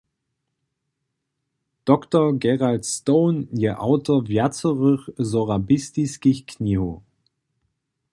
[1.85, 2.33] Dr.
[2.39, 6.93] Gerald Stone je awtor wjacorych sorabistiskich knihow.